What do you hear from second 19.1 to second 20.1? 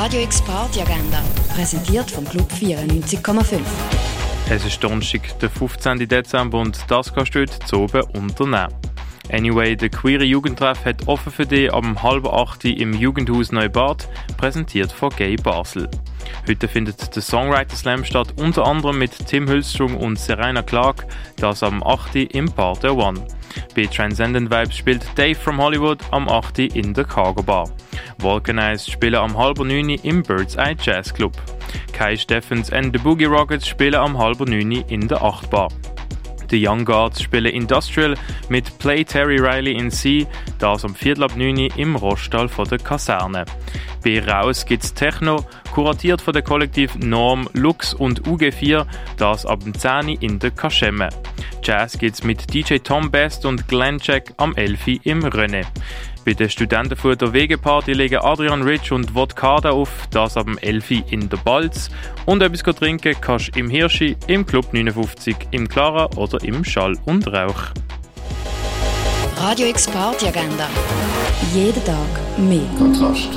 Tim Hülstrung